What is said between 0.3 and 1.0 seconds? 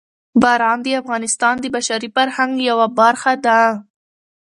باران د